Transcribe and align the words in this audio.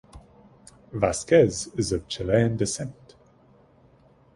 Vasquez 0.93 1.67
is 1.77 1.91
of 1.91 2.07
Chilean 2.07 2.57
descent. 2.57 3.13